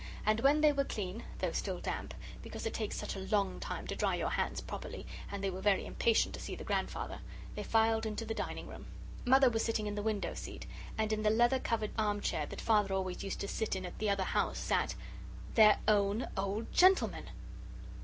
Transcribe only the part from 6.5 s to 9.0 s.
the grandfather they filed into the dining room.